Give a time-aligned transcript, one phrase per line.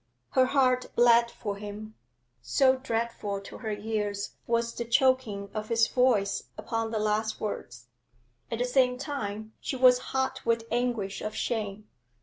[0.31, 1.93] Her heart bled for him,
[2.41, 7.85] so dreadful to her ears was the choking of his voice upon the last words.
[8.49, 11.87] At the same time she was hot with anguish of shame.